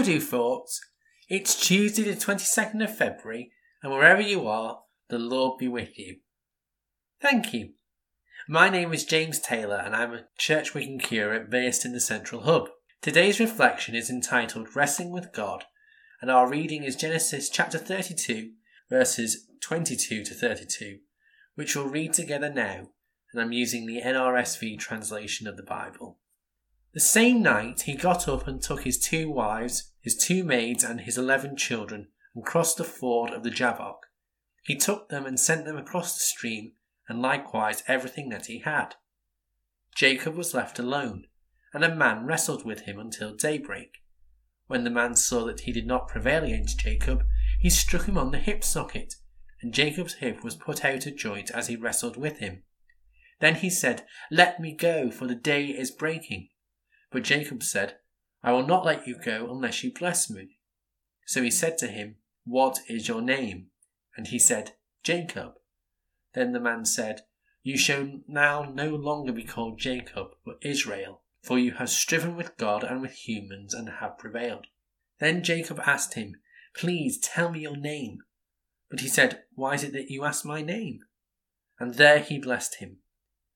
How 0.00 0.06
do, 0.06 0.18
thoughts? 0.18 0.80
It's 1.28 1.54
Tuesday, 1.54 2.04
the 2.04 2.12
22nd 2.12 2.82
of 2.82 2.96
February, 2.96 3.52
and 3.82 3.92
wherever 3.92 4.22
you 4.22 4.48
are, 4.48 4.78
the 5.10 5.18
Lord 5.18 5.58
be 5.58 5.68
with 5.68 5.98
you. 5.98 6.20
Thank 7.20 7.52
you. 7.52 7.74
My 8.48 8.70
name 8.70 8.94
is 8.94 9.04
James 9.04 9.38
Taylor, 9.40 9.76
and 9.76 9.94
I'm 9.94 10.14
a 10.14 10.24
church 10.38 10.72
Wigan 10.72 11.00
curate 11.00 11.50
based 11.50 11.84
in 11.84 11.92
the 11.92 12.00
Central 12.00 12.44
Hub. 12.44 12.70
Today's 13.02 13.38
reflection 13.38 13.94
is 13.94 14.08
entitled 14.08 14.74
Wrestling 14.74 15.10
with 15.10 15.34
God, 15.34 15.64
and 16.22 16.30
our 16.30 16.48
reading 16.48 16.82
is 16.82 16.96
Genesis 16.96 17.50
chapter 17.50 17.76
32, 17.76 18.52
verses 18.88 19.48
22 19.60 20.24
to 20.24 20.32
32, 20.32 21.00
which 21.56 21.76
we'll 21.76 21.88
read 21.88 22.14
together 22.14 22.50
now, 22.50 22.88
and 23.34 23.42
I'm 23.42 23.52
using 23.52 23.84
the 23.84 24.00
NRSV 24.00 24.78
translation 24.78 25.46
of 25.46 25.58
the 25.58 25.62
Bible. 25.62 26.20
The 26.92 27.00
same 27.00 27.40
night 27.42 27.82
he 27.82 27.94
got 27.94 28.26
up 28.26 28.48
and 28.48 28.60
took 28.60 28.82
his 28.82 28.98
two 28.98 29.30
wives, 29.30 29.89
his 30.00 30.16
two 30.16 30.44
maids, 30.44 30.82
and 30.82 31.02
his 31.02 31.18
eleven 31.18 31.56
children, 31.56 32.08
and 32.34 32.44
crossed 32.44 32.76
the 32.76 32.84
ford 32.84 33.30
of 33.30 33.42
the 33.42 33.50
Jabbok. 33.50 34.06
He 34.62 34.76
took 34.76 35.08
them 35.08 35.26
and 35.26 35.38
sent 35.38 35.64
them 35.64 35.76
across 35.76 36.14
the 36.14 36.22
stream, 36.22 36.72
and 37.08 37.20
likewise 37.20 37.82
everything 37.86 38.28
that 38.30 38.46
he 38.46 38.60
had. 38.60 38.94
Jacob 39.94 40.36
was 40.36 40.54
left 40.54 40.78
alone, 40.78 41.26
and 41.74 41.84
a 41.84 41.94
man 41.94 42.24
wrestled 42.24 42.64
with 42.64 42.82
him 42.82 42.98
until 42.98 43.34
daybreak. 43.34 43.98
When 44.66 44.84
the 44.84 44.90
man 44.90 45.16
saw 45.16 45.44
that 45.46 45.60
he 45.60 45.72
did 45.72 45.86
not 45.86 46.08
prevail 46.08 46.44
against 46.44 46.78
Jacob, 46.78 47.24
he 47.58 47.70
struck 47.70 48.06
him 48.06 48.16
on 48.16 48.30
the 48.30 48.38
hip 48.38 48.62
socket, 48.62 49.14
and 49.60 49.74
Jacob's 49.74 50.14
hip 50.14 50.42
was 50.42 50.54
put 50.54 50.84
out 50.84 51.06
of 51.06 51.16
joint 51.16 51.50
as 51.50 51.66
he 51.66 51.76
wrestled 51.76 52.16
with 52.16 52.38
him. 52.38 52.62
Then 53.40 53.56
he 53.56 53.70
said, 53.70 54.06
Let 54.30 54.60
me 54.60 54.72
go, 54.72 55.10
for 55.10 55.26
the 55.26 55.34
day 55.34 55.66
is 55.66 55.90
breaking. 55.90 56.48
But 57.10 57.24
Jacob 57.24 57.62
said, 57.62 57.98
I 58.42 58.52
will 58.52 58.66
not 58.66 58.84
let 58.84 59.06
you 59.06 59.16
go 59.22 59.50
unless 59.50 59.84
you 59.84 59.92
bless 59.92 60.30
me. 60.30 60.58
So 61.26 61.42
he 61.42 61.50
said 61.50 61.78
to 61.78 61.86
him, 61.86 62.16
What 62.44 62.80
is 62.88 63.08
your 63.08 63.20
name? 63.20 63.66
And 64.16 64.26
he 64.26 64.38
said, 64.38 64.72
Jacob. 65.02 65.54
Then 66.34 66.52
the 66.52 66.60
man 66.60 66.84
said, 66.84 67.22
You 67.62 67.76
shall 67.76 68.20
now 68.26 68.62
no 68.62 68.88
longer 68.88 69.32
be 69.32 69.44
called 69.44 69.78
Jacob, 69.78 70.28
but 70.44 70.58
Israel, 70.62 71.22
for 71.42 71.58
you 71.58 71.72
have 71.72 71.90
striven 71.90 72.36
with 72.36 72.56
God 72.56 72.82
and 72.84 73.00
with 73.00 73.12
humans 73.12 73.74
and 73.74 73.88
have 73.88 74.18
prevailed. 74.18 74.66
Then 75.18 75.42
Jacob 75.42 75.80
asked 75.86 76.14
him, 76.14 76.36
Please 76.74 77.18
tell 77.18 77.50
me 77.50 77.60
your 77.60 77.76
name. 77.76 78.18
But 78.90 79.00
he 79.00 79.08
said, 79.08 79.42
Why 79.54 79.74
is 79.74 79.84
it 79.84 79.92
that 79.92 80.10
you 80.10 80.24
ask 80.24 80.44
my 80.44 80.62
name? 80.62 81.00
And 81.78 81.94
there 81.94 82.20
he 82.20 82.38
blessed 82.38 82.76
him. 82.76 82.98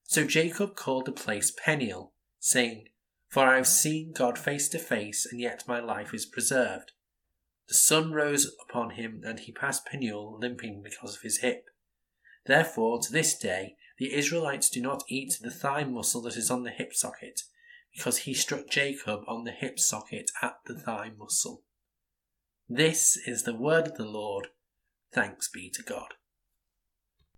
So 0.05 0.27
Jacob 0.27 0.77
called 0.77 1.07
the 1.07 1.13
place 1.13 1.51
Peniel, 1.51 2.13
saying, 2.39 2.89
For 3.35 3.49
I 3.49 3.57
have 3.57 3.67
seen 3.67 4.13
God 4.13 4.39
face 4.39 4.69
to 4.69 4.79
face, 4.79 5.27
and 5.29 5.41
yet 5.41 5.65
my 5.67 5.81
life 5.81 6.15
is 6.15 6.25
preserved. 6.25 6.93
The 7.67 7.75
sun 7.75 8.13
rose 8.13 8.55
upon 8.63 8.91
him, 8.91 9.23
and 9.25 9.41
he 9.41 9.51
passed 9.51 9.87
Peniel 9.87 10.39
limping 10.39 10.83
because 10.85 11.17
of 11.17 11.23
his 11.23 11.39
hip. 11.39 11.65
Therefore, 12.47 13.01
to 13.01 13.11
this 13.11 13.37
day, 13.37 13.75
the 13.99 14.15
Israelites 14.15 14.71
do 14.71 14.81
not 14.81 15.03
eat 15.09 15.37
the 15.41 15.51
thigh 15.51 15.83
muscle 15.83 16.23
that 16.23 16.37
is 16.37 16.49
on 16.49 16.63
the 16.63 16.71
hip 16.71 16.95
socket, 16.95 17.41
because 17.93 18.19
he 18.19 18.35
struck 18.35 18.71
Jacob 18.71 19.23
on 19.27 19.43
the 19.43 19.51
hip 19.51 19.81
socket 19.81 20.31
at 20.41 20.59
the 20.67 20.79
thigh 20.79 21.11
muscle. 21.19 21.65
This 22.69 23.17
is 23.27 23.43
the 23.43 23.57
word 23.57 23.89
of 23.89 23.97
the 23.97 24.07
Lord. 24.07 24.47
Thanks 25.13 25.49
be 25.49 25.71
to 25.71 25.83
God. 25.83 26.15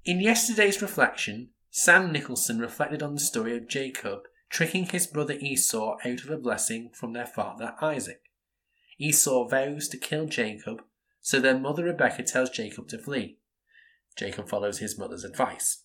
In 0.05 0.21
yesterday's 0.21 0.83
reflection, 0.83 1.53
Sam 1.71 2.13
Nicholson 2.13 2.59
reflected 2.59 3.03
on 3.03 3.15
the 3.15 3.21
story 3.21 3.57
of 3.57 3.67
Jacob 3.67 4.25
tricking 4.57 4.87
his 4.87 5.07
brother 5.07 5.35
Esau 5.35 5.99
out 6.03 6.25
of 6.25 6.31
a 6.31 6.37
blessing 6.39 6.89
from 6.95 7.13
their 7.13 7.27
father 7.27 7.75
Isaac. 7.83 8.23
Esau 8.99 9.47
vows 9.47 9.87
to 9.89 9.99
kill 9.99 10.25
Jacob, 10.25 10.81
so 11.21 11.39
their 11.39 11.59
mother 11.59 11.85
Rebekah 11.85 12.23
tells 12.23 12.49
Jacob 12.49 12.89
to 12.89 12.97
flee. 12.97 13.37
Jacob 14.17 14.49
follows 14.49 14.79
his 14.79 14.99
mother's 14.99 15.25
advice. 15.25 15.83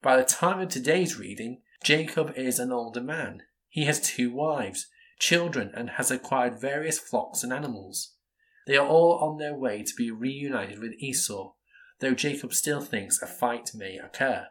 By 0.00 0.16
the 0.16 0.24
time 0.24 0.58
of 0.58 0.70
today's 0.70 1.18
reading, 1.18 1.60
Jacob 1.82 2.32
is 2.34 2.58
an 2.58 2.72
older 2.72 3.02
man. 3.02 3.42
He 3.68 3.84
has 3.84 4.00
two 4.00 4.32
wives, 4.32 4.86
children, 5.18 5.70
and 5.74 5.90
has 5.90 6.10
acquired 6.10 6.58
various 6.58 6.98
flocks 6.98 7.42
and 7.42 7.52
animals. 7.52 8.14
They 8.66 8.78
are 8.78 8.88
all 8.88 9.18
on 9.18 9.36
their 9.36 9.54
way 9.54 9.82
to 9.82 9.94
be 9.94 10.10
reunited 10.10 10.78
with 10.78 10.94
Esau, 10.98 11.52
though 12.00 12.14
Jacob 12.14 12.54
still 12.54 12.80
thinks 12.80 13.20
a 13.20 13.26
fight 13.26 13.72
may 13.74 13.98
occur. 13.98 14.46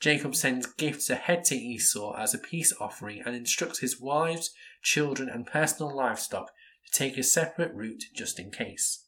Jacob 0.00 0.34
sends 0.34 0.66
gifts 0.66 1.10
ahead 1.10 1.44
to 1.44 1.54
Esau 1.54 2.14
as 2.16 2.32
a 2.32 2.38
peace 2.38 2.72
offering 2.80 3.22
and 3.24 3.36
instructs 3.36 3.80
his 3.80 4.00
wives, 4.00 4.50
children, 4.82 5.28
and 5.28 5.46
personal 5.46 5.94
livestock 5.94 6.50
to 6.86 6.98
take 6.98 7.18
a 7.18 7.22
separate 7.22 7.74
route 7.74 8.04
just 8.14 8.40
in 8.40 8.50
case. 8.50 9.04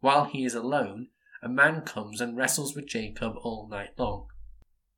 While 0.00 0.24
he 0.24 0.44
is 0.44 0.54
alone, 0.54 1.08
a 1.42 1.48
man 1.50 1.82
comes 1.82 2.20
and 2.22 2.36
wrestles 2.36 2.74
with 2.74 2.86
Jacob 2.86 3.34
all 3.42 3.68
night 3.70 3.90
long. 3.98 4.28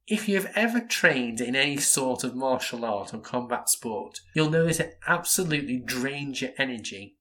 If 0.07 0.29
you 0.29 0.37
have 0.37 0.53
ever 0.55 0.81
trained 0.81 1.41
in 1.41 1.57
any 1.57 1.77
sort 1.77 2.25
of 2.25 2.37
martial 2.37 2.85
art 2.85 3.13
or 3.13 3.19
combat 3.19 3.69
sport, 3.69 4.21
you'll 4.35 4.51
know 4.51 4.67
it 4.67 4.99
absolutely 5.07 5.79
drains 5.79 6.41
your 6.41 6.53
energy. 6.57 7.17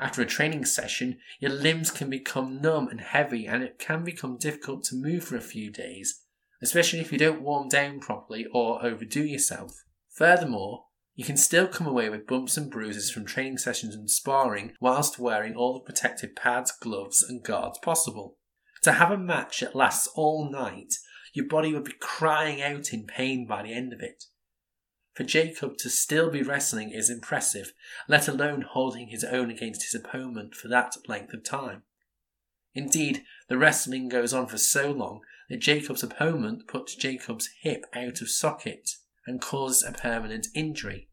After 0.00 0.20
a 0.22 0.26
training 0.26 0.64
session, 0.66 1.18
your 1.40 1.52
limbs 1.52 1.90
can 1.90 2.10
become 2.10 2.60
numb 2.60 2.88
and 2.88 3.00
heavy, 3.00 3.46
and 3.46 3.62
it 3.62 3.78
can 3.78 4.04
become 4.04 4.36
difficult 4.36 4.84
to 4.84 4.96
move 4.96 5.24
for 5.24 5.36
a 5.36 5.40
few 5.40 5.70
days, 5.70 6.22
especially 6.62 7.00
if 7.00 7.12
you 7.12 7.18
don't 7.18 7.42
warm 7.42 7.68
down 7.68 8.00
properly 8.00 8.46
or 8.52 8.84
overdo 8.84 9.22
yourself. 9.22 9.84
Furthermore, 10.10 10.84
you 11.14 11.24
can 11.24 11.36
still 11.36 11.66
come 11.66 11.86
away 11.86 12.08
with 12.08 12.26
bumps 12.26 12.56
and 12.56 12.70
bruises 12.70 13.10
from 13.10 13.26
training 13.26 13.58
sessions 13.58 13.94
and 13.94 14.08
sparring 14.08 14.74
whilst 14.80 15.18
wearing 15.18 15.54
all 15.56 15.74
the 15.74 15.84
protective 15.84 16.36
pads, 16.36 16.72
gloves, 16.72 17.22
and 17.22 17.42
guards 17.42 17.78
possible. 17.82 18.36
To 18.82 18.92
have 18.92 19.10
a 19.10 19.18
match 19.18 19.60
that 19.60 19.74
lasts 19.74 20.08
all 20.14 20.48
night, 20.50 20.94
your 21.32 21.46
body 21.46 21.72
would 21.72 21.84
be 21.84 21.94
crying 22.00 22.62
out 22.62 22.92
in 22.92 23.06
pain 23.06 23.46
by 23.46 23.62
the 23.62 23.72
end 23.72 23.92
of 23.92 24.00
it. 24.00 24.24
For 25.14 25.24
Jacob 25.24 25.76
to 25.78 25.90
still 25.90 26.30
be 26.30 26.42
wrestling 26.42 26.92
is 26.92 27.10
impressive, 27.10 27.72
let 28.06 28.28
alone 28.28 28.62
holding 28.62 29.08
his 29.08 29.24
own 29.24 29.50
against 29.50 29.82
his 29.82 30.00
opponent 30.00 30.54
for 30.54 30.68
that 30.68 30.94
length 31.08 31.34
of 31.34 31.42
time. 31.42 31.82
Indeed, 32.74 33.24
the 33.48 33.58
wrestling 33.58 34.08
goes 34.08 34.32
on 34.32 34.46
for 34.46 34.58
so 34.58 34.92
long 34.92 35.22
that 35.48 35.60
Jacob's 35.60 36.02
opponent 36.02 36.66
puts 36.66 36.94
Jacob's 36.94 37.48
hip 37.62 37.84
out 37.94 38.20
of 38.20 38.30
socket 38.30 38.90
and 39.26 39.40
causes 39.40 39.82
a 39.82 39.92
permanent 39.92 40.48
injury. 40.54 41.08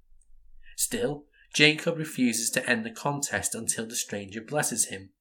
Still, 0.75 1.25
Jacob 1.53 1.97
refuses 1.97 2.50
to 2.51 2.69
end 2.69 2.85
the 2.85 2.91
contest 2.91 3.56
until 3.56 3.85
the 3.85 3.96
stranger 3.96 4.41
blesses 4.41 4.85
him. 4.85 5.12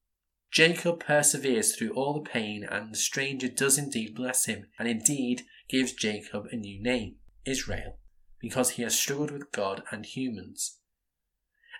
Jacob 0.50 1.00
perseveres 1.00 1.74
through 1.74 1.92
all 1.94 2.14
the 2.14 2.28
pain, 2.28 2.64
and 2.64 2.92
the 2.92 2.98
stranger 2.98 3.48
does 3.48 3.76
indeed 3.76 4.14
bless 4.14 4.46
him, 4.46 4.66
and 4.78 4.86
indeed 4.86 5.42
gives 5.68 5.92
Jacob 5.92 6.46
a 6.52 6.56
new 6.56 6.80
name, 6.80 7.16
Israel, 7.44 7.98
because 8.40 8.70
he 8.70 8.82
has 8.82 8.98
struggled 8.98 9.32
with 9.32 9.50
God 9.50 9.82
and 9.90 10.06
humans. 10.06 10.78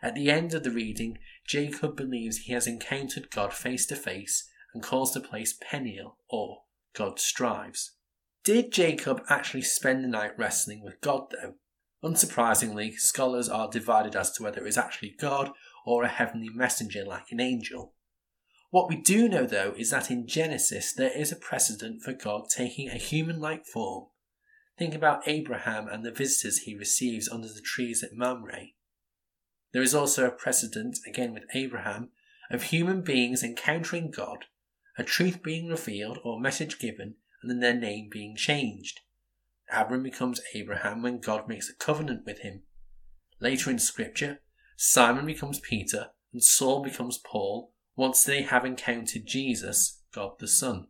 At 0.03 0.17
the 0.17 0.31
end 0.31 0.55
of 0.55 0.65
the 0.65 0.71
reading, 0.71 1.19
Jacob 1.47 1.97
believes 1.97 2.39
he 2.39 2.53
has 2.53 2.67
encountered 2.67 3.31
God 3.31 3.53
face 3.53 3.87
to 3.87 3.97
face 3.97 4.51
and 4.73 4.83
calls 4.83 5.15
the 5.15 5.21
place 5.21 5.57
Peniel, 5.61 6.19
or 6.29 6.64
God 6.95 7.19
strives. 7.19 7.93
Did 8.45 8.73
Jacob 8.73 9.23
actually 9.29 9.63
spend 9.63 10.05
the 10.05 10.09
night 10.09 10.33
wrestling 10.39 10.83
with 10.85 11.01
God, 11.01 11.27
though? 11.31 11.55
Unsurprisingly, 12.03 12.95
scholars 12.95 13.49
are 13.49 13.71
divided 13.71 14.15
as 14.15 14.33
to 14.33 14.43
whether 14.43 14.61
it 14.61 14.65
was 14.65 14.77
actually 14.77 15.15
God 15.19 15.53
or 15.87 16.03
a 16.03 16.09
heavenly 16.09 16.51
messenger 16.51 17.05
like 17.05 17.31
an 17.31 17.41
angel. 17.41 17.95
What 18.71 18.89
we 18.89 18.97
do 18.97 19.29
know, 19.29 19.47
though, 19.47 19.73
is 19.77 19.91
that 19.91 20.11
in 20.11 20.27
Genesis 20.27 20.93
there 20.93 21.17
is 21.17 21.33
a 21.33 21.37
precedent 21.37 22.03
for 22.03 22.13
God 22.13 22.45
taking 22.51 22.89
a 22.89 22.99
human 22.99 23.41
like 23.41 23.65
form. 23.67 24.07
Think 24.77 24.95
about 24.95 25.27
Abraham 25.29 25.89
and 25.89 26.05
the 26.05 26.11
visitors 26.11 26.59
he 26.59 26.75
receives 26.75 27.29
under 27.29 27.49
the 27.49 27.63
trees 27.65 28.03
at 28.03 28.13
Mamre. 28.13 28.73
There 29.73 29.83
is 29.83 29.95
also 29.95 30.27
a 30.27 30.31
precedent, 30.33 30.99
again 31.07 31.33
with 31.33 31.45
Abraham, 31.55 32.11
of 32.51 32.65
human 32.65 33.03
beings 33.03 33.43
encountering 33.43 34.11
God, 34.11 34.47
a 34.97 35.05
truth 35.05 35.43
being 35.43 35.69
revealed 35.69 36.19
or 36.25 36.39
a 36.39 36.43
message 36.43 36.79
given, 36.79 37.17
and 37.43 37.51
then 37.51 37.61
their 37.61 37.75
name 37.75 38.09
being 38.11 38.37
changed. 38.37 39.01
Abram 39.73 40.03
becomes 40.03 40.41
Abraham 40.55 41.03
when 41.03 41.21
God 41.21 41.49
makes 41.49 41.69
a 41.69 41.75
covenant 41.75 42.25
with 42.25 42.41
him. 42.41 42.63
Later 43.41 43.71
in 43.71 43.79
Scripture, 43.79 44.41
Simon 44.77 45.27
becomes 45.27 45.61
Peter 45.61 46.09
and 46.33 46.43
Saul 46.43 46.83
becomes 46.83 47.19
Paul 47.19 47.73
once 47.97 48.25
they 48.25 48.43
have 48.43 48.65
encountered 48.65 49.27
Jesus, 49.27 50.03
God 50.13 50.33
the 50.39 50.49
Son. 50.49 50.89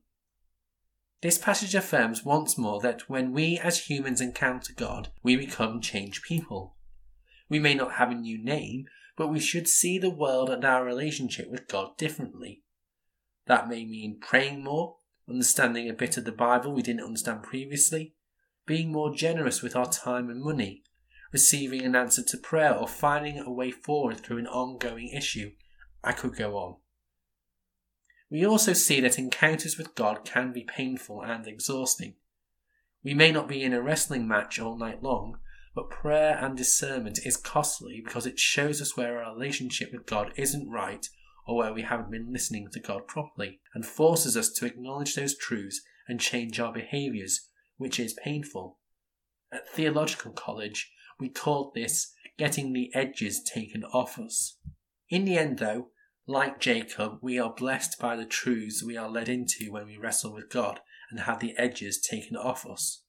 This 1.20 1.38
passage 1.38 1.74
affirms 1.74 2.24
once 2.24 2.58
more 2.58 2.80
that 2.80 3.08
when 3.08 3.32
we 3.32 3.58
as 3.58 3.88
humans 3.88 4.20
encounter 4.20 4.72
God, 4.74 5.10
we 5.22 5.36
become 5.36 5.80
changed 5.80 6.22
people. 6.24 6.76
We 7.48 7.58
may 7.58 7.74
not 7.74 7.92
have 7.92 8.10
a 8.10 8.14
new 8.14 8.42
name, 8.42 8.86
but 9.16 9.28
we 9.28 9.40
should 9.40 9.68
see 9.68 9.98
the 9.98 10.10
world 10.10 10.50
and 10.50 10.64
our 10.64 10.84
relationship 10.84 11.50
with 11.50 11.68
God 11.68 11.96
differently. 11.96 12.63
That 13.46 13.68
may 13.68 13.84
mean 13.84 14.18
praying 14.20 14.64
more, 14.64 14.96
understanding 15.28 15.88
a 15.88 15.94
bit 15.94 16.16
of 16.16 16.24
the 16.24 16.32
Bible 16.32 16.72
we 16.72 16.82
didn't 16.82 17.04
understand 17.04 17.42
previously, 17.42 18.14
being 18.66 18.90
more 18.90 19.14
generous 19.14 19.62
with 19.62 19.76
our 19.76 19.90
time 19.90 20.30
and 20.30 20.42
money, 20.42 20.82
receiving 21.32 21.82
an 21.82 21.94
answer 21.94 22.22
to 22.22 22.38
prayer, 22.38 22.74
or 22.74 22.88
finding 22.88 23.38
a 23.38 23.50
way 23.50 23.70
forward 23.70 24.20
through 24.20 24.38
an 24.38 24.46
ongoing 24.46 25.08
issue. 25.08 25.52
I 26.02 26.12
could 26.12 26.36
go 26.36 26.56
on. 26.56 26.76
We 28.30 28.46
also 28.46 28.72
see 28.72 29.00
that 29.00 29.18
encounters 29.18 29.76
with 29.76 29.94
God 29.94 30.24
can 30.24 30.52
be 30.52 30.64
painful 30.64 31.22
and 31.22 31.46
exhausting. 31.46 32.14
We 33.02 33.14
may 33.14 33.30
not 33.30 33.48
be 33.48 33.62
in 33.62 33.74
a 33.74 33.82
wrestling 33.82 34.26
match 34.26 34.58
all 34.58 34.78
night 34.78 35.02
long, 35.02 35.38
but 35.74 35.90
prayer 35.90 36.38
and 36.40 36.56
discernment 36.56 37.18
is 37.24 37.36
costly 37.36 38.00
because 38.02 38.26
it 38.26 38.38
shows 38.38 38.80
us 38.80 38.96
where 38.96 39.22
our 39.22 39.34
relationship 39.34 39.92
with 39.92 40.06
God 40.06 40.32
isn't 40.36 40.70
right 40.70 41.06
or 41.46 41.56
where 41.56 41.72
we 41.72 41.82
haven't 41.82 42.10
been 42.10 42.32
listening 42.32 42.68
to 42.72 42.80
God 42.80 43.06
properly, 43.06 43.60
and 43.74 43.84
forces 43.84 44.36
us 44.36 44.50
to 44.50 44.66
acknowledge 44.66 45.14
those 45.14 45.36
truths 45.36 45.80
and 46.08 46.20
change 46.20 46.58
our 46.58 46.72
behaviours, 46.72 47.48
which 47.76 48.00
is 48.00 48.18
painful. 48.22 48.78
At 49.52 49.68
theological 49.68 50.32
college, 50.32 50.90
we 51.18 51.28
called 51.28 51.74
this 51.74 52.12
getting 52.38 52.72
the 52.72 52.90
edges 52.94 53.42
taken 53.42 53.84
off 53.84 54.18
us. 54.18 54.56
In 55.08 55.24
the 55.24 55.38
end, 55.38 55.58
though, 55.58 55.88
like 56.26 56.58
Jacob, 56.58 57.18
we 57.20 57.38
are 57.38 57.52
blessed 57.52 57.98
by 58.00 58.16
the 58.16 58.24
truths 58.24 58.82
we 58.82 58.96
are 58.96 59.08
led 59.08 59.28
into 59.28 59.70
when 59.70 59.86
we 59.86 59.98
wrestle 59.98 60.32
with 60.32 60.50
God 60.50 60.80
and 61.10 61.20
have 61.20 61.40
the 61.40 61.54
edges 61.58 62.00
taken 62.00 62.36
off 62.36 62.66
us. 62.66 63.02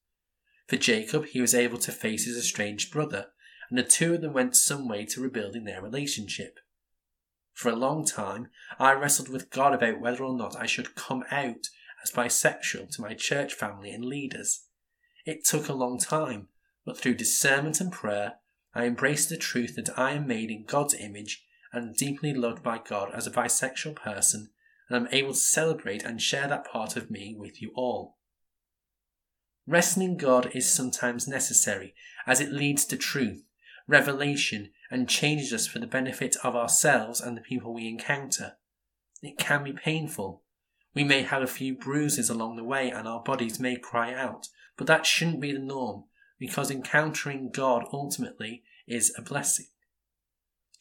For 0.68 0.78
Jacob, 0.78 1.26
he 1.28 1.42
was 1.42 1.56
able 1.56 1.78
to 1.80 1.92
face 1.92 2.26
his 2.26 2.38
estranged 2.38 2.92
brother, 2.92 3.28
and 3.70 3.80
the 3.80 3.84
two 3.84 4.16
of 4.16 4.22
them 4.22 4.34
went 4.34 4.56
some 4.56 4.88
way 4.88 5.06
to 5.06 5.22
rebuilding 5.22 5.64
their 5.64 5.82
relationship. 5.82 6.60
For 7.56 7.70
a 7.70 7.76
long 7.76 8.06
time, 8.06 8.50
I 8.78 8.92
wrestled 8.92 9.30
with 9.30 9.50
God 9.50 9.74
about 9.74 10.02
whether 10.02 10.26
or 10.26 10.38
not 10.38 10.58
I 10.58 10.66
should 10.66 10.94
come 10.94 11.24
out 11.32 11.70
as 12.04 12.12
bisexual 12.12 12.92
to 12.92 13.02
my 13.02 13.14
church 13.14 13.54
family 13.54 13.92
and 13.92 14.04
leaders. 14.04 14.66
It 15.26 15.46
took 15.46 15.70
a 15.70 15.74
long 15.74 15.98
time, 15.98 16.50
but 16.86 16.98
through 16.98 17.16
discernment 17.16 17.80
and 17.80 17.94
prayer, 17.94 18.34
I 18.74 18.86
embraced 18.86 19.30
the 19.30 19.38
truth 19.38 19.78
that 19.78 19.98
I 19.98 20.12
am 20.12 20.28
made 20.28 20.52
in 20.52 20.66
God's 20.66 20.94
image 20.96 21.46
and 21.72 21.96
deeply 21.96 22.34
loved 22.34 22.62
by 22.62 22.78
God 22.78 23.12
as 23.14 23.26
a 23.26 23.32
bisexual 23.32 23.96
person, 23.96 24.50
and 24.90 24.98
I'm 24.98 25.14
able 25.14 25.32
to 25.32 25.40
celebrate 25.40 26.04
and 26.04 26.22
share 26.22 26.50
that 26.50 26.70
part 26.70 26.98
of 26.98 27.10
me 27.10 27.38
with 27.40 27.62
you 27.62 27.72
all. 27.74 28.18
Wrestling 29.66 30.18
God 30.18 30.52
is 30.54 30.72
sometimes 30.72 31.26
necessary 31.26 31.96
as 32.28 32.42
it 32.42 32.52
leads 32.52 32.84
to 32.86 32.98
truth, 32.98 33.46
revelation, 33.88 34.72
and 34.92 35.10
changes 35.10 35.52
us 35.54 35.68
for 35.68 35.80
the 35.80 35.88
benefit 35.88 36.36
of 36.44 36.56
ourselves 36.56 37.20
and 37.22 37.36
the 37.36 37.42
people 37.42 37.74
we 37.74 37.88
encounter. 37.88 38.54
It 39.22 39.38
can 39.38 39.64
be 39.64 39.74
painful. 39.74 40.44
We 40.94 41.04
may 41.04 41.24
have 41.24 41.42
a 41.42 41.48
few 41.48 41.76
bruises 41.76 42.30
along 42.30 42.56
the 42.56 42.64
way 42.64 42.90
and 42.90 43.08
our 43.08 43.24
bodies 43.24 43.60
may 43.60 43.76
cry 43.76 44.14
out, 44.14 44.48
but 44.78 44.88
that 44.88 45.06
shouldn't 45.06 45.42
be 45.42 45.52
the 45.52 45.60
norm 45.60 46.06
because 46.40 46.70
encountering 46.70 47.50
God 47.52 47.86
ultimately 47.92 48.64
is 48.88 49.14
a 49.18 49.22
blessing. 49.22 49.68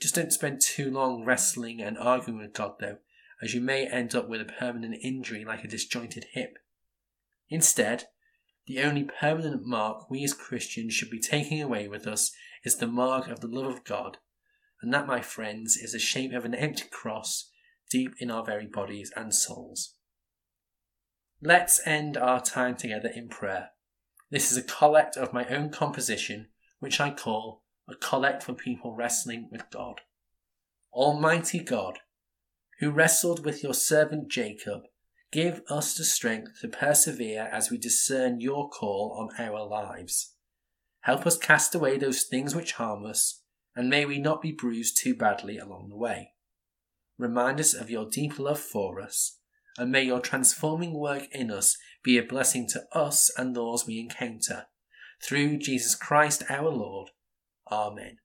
Just 0.00 0.14
don't 0.14 0.32
spend 0.32 0.60
too 0.60 0.90
long 0.90 1.24
wrestling 1.24 1.80
and 1.80 1.96
arguing 1.96 2.40
with 2.40 2.52
God, 2.52 2.74
though, 2.80 2.98
as 3.42 3.54
you 3.54 3.60
may 3.60 3.86
end 3.86 4.14
up 4.14 4.28
with 4.28 4.40
a 4.40 4.44
permanent 4.44 4.96
injury 5.02 5.44
like 5.44 5.64
a 5.64 5.68
disjointed 5.68 6.26
hip. 6.32 6.58
Instead, 7.48 8.08
the 8.66 8.80
only 8.80 9.04
permanent 9.04 9.66
mark 9.66 10.10
we 10.10 10.24
as 10.24 10.32
Christians 10.32 10.94
should 10.94 11.10
be 11.10 11.20
taking 11.20 11.60
away 11.60 11.88
with 11.88 12.06
us 12.06 12.32
is 12.64 12.76
the 12.76 12.86
mark 12.86 13.28
of 13.28 13.40
the 13.40 13.48
love 13.48 13.66
of 13.66 13.84
God, 13.84 14.18
and 14.80 14.92
that, 14.92 15.06
my 15.06 15.20
friends, 15.20 15.76
is 15.76 15.92
the 15.92 15.98
shape 15.98 16.32
of 16.32 16.44
an 16.44 16.54
empty 16.54 16.84
cross 16.90 17.50
deep 17.90 18.12
in 18.18 18.30
our 18.30 18.44
very 18.44 18.66
bodies 18.66 19.12
and 19.16 19.34
souls. 19.34 19.94
Let's 21.42 21.80
end 21.86 22.16
our 22.16 22.40
time 22.40 22.76
together 22.76 23.10
in 23.14 23.28
prayer. 23.28 23.70
This 24.30 24.50
is 24.50 24.56
a 24.56 24.62
collect 24.62 25.16
of 25.16 25.34
my 25.34 25.46
own 25.46 25.70
composition, 25.70 26.48
which 26.80 27.00
I 27.00 27.10
call 27.10 27.62
a 27.86 27.94
collect 27.94 28.42
for 28.42 28.54
people 28.54 28.96
wrestling 28.96 29.48
with 29.52 29.68
God. 29.70 30.00
Almighty 30.92 31.60
God, 31.60 31.98
who 32.80 32.90
wrestled 32.90 33.44
with 33.44 33.62
your 33.62 33.74
servant 33.74 34.28
Jacob, 34.28 34.82
give 35.34 35.62
us 35.68 35.94
the 35.94 36.04
strength 36.04 36.60
to 36.60 36.68
persevere 36.68 37.50
as 37.52 37.68
we 37.68 37.76
discern 37.76 38.40
your 38.40 38.68
call 38.68 39.16
on 39.18 39.44
our 39.44 39.66
lives. 39.66 40.36
Help 41.00 41.26
us 41.26 41.36
cast 41.36 41.74
away 41.74 41.98
those 41.98 42.22
things 42.22 42.54
which 42.54 42.74
harm 42.74 43.04
us, 43.04 43.42
and 43.74 43.90
may 43.90 44.04
we 44.04 44.20
not 44.20 44.40
be 44.40 44.52
bruised 44.52 44.96
too 44.96 45.12
badly 45.12 45.58
along 45.58 45.88
the 45.88 45.96
way. 45.96 46.34
Remind 47.18 47.58
us 47.58 47.74
of 47.74 47.90
your 47.90 48.08
deep 48.08 48.38
love 48.38 48.60
for 48.60 49.00
us, 49.00 49.40
and 49.76 49.90
may 49.90 50.04
your 50.04 50.20
transforming 50.20 50.94
work 50.94 51.26
in 51.32 51.50
us 51.50 51.76
be 52.04 52.16
a 52.16 52.22
blessing 52.22 52.68
to 52.68 52.84
us 52.92 53.28
and 53.36 53.56
those 53.56 53.88
we 53.88 53.98
encounter. 53.98 54.66
Through 55.20 55.58
Jesus 55.58 55.96
Christ 55.96 56.44
our 56.48 56.70
Lord. 56.70 57.10
Amen. 57.72 58.18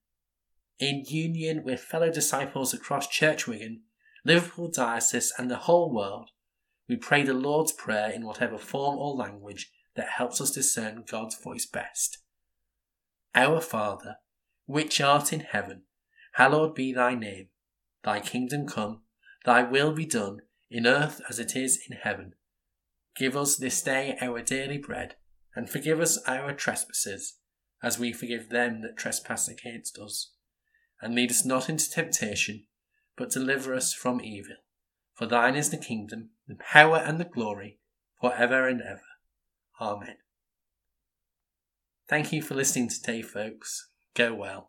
In 0.78 1.06
union 1.08 1.64
with 1.64 1.80
fellow 1.80 2.12
disciples 2.12 2.72
across 2.72 3.08
Church 3.08 3.48
Wigan, 3.48 3.82
Liverpool 4.24 4.70
Diocese, 4.70 5.34
and 5.40 5.50
the 5.50 5.56
whole 5.56 5.92
world, 5.92 6.30
we 6.90 6.96
pray 6.96 7.24
the 7.24 7.36
Lord's 7.36 7.72
Prayer 7.72 8.10
in 8.10 8.26
whatever 8.26 8.58
form 8.58 8.98
or 8.98 9.14
language 9.14 9.72
that 9.96 10.10
helps 10.18 10.42
us 10.42 10.50
discern 10.50 11.04
God's 11.10 11.40
voice 11.40 11.68
best. 11.68 12.18
Our 13.36 13.62
Father, 13.62 14.16
which 14.66 15.00
art 15.00 15.32
in 15.32 15.42
heaven, 15.42 15.84
hallowed 16.34 16.74
be 16.74 16.92
thy 16.92 17.14
name. 17.14 17.50
Thy 18.04 18.20
kingdom 18.20 18.66
come, 18.66 19.02
thy 19.46 19.62
will 19.62 19.94
be 19.94 20.06
done, 20.06 20.40
in 20.72 20.88
earth 20.88 21.22
as 21.30 21.38
it 21.38 21.56
is 21.56 21.80
in 21.90 21.98
heaven. 21.98 22.34
Give 23.16 23.38
us 23.38 23.58
this 23.58 23.82
day 23.82 24.18
our 24.20 24.42
daily 24.42 24.78
bread, 24.78 25.16
and 25.56 25.70
forgive 25.70 26.00
us 26.00 26.18
our 26.26 26.54
trespasses 26.54 27.36
as 27.84 28.00
we 28.00 28.14
forgive 28.14 28.50
them 28.50 28.82
that 28.82 28.98
trespass 28.98 29.48
against 29.48 30.00
us. 30.00 30.32
And 31.02 31.14
lead 31.14 31.30
us 31.30 31.46
not 31.46 31.70
into 31.70 31.90
temptation, 31.90 32.66
but 33.16 33.30
deliver 33.30 33.76
us 33.76 33.94
from 33.94 34.22
evil. 34.22 34.56
For 35.20 35.26
thine 35.26 35.58
is 35.58 35.70
the 35.70 35.76
kingdom, 35.76 36.30
the 36.48 36.56
power, 36.56 36.96
and 36.96 37.20
the 37.20 37.26
glory, 37.26 37.78
for 38.22 38.34
ever 38.36 38.70
and 38.70 38.82
ever. 38.82 39.02
Amen. 39.82 40.16
Thank 42.08 42.32
you 42.32 42.42
for 42.42 42.56
listening 42.56 42.88
today, 42.88 43.22
folks. 43.22 43.90
Go 44.14 44.34
well. 44.34 44.68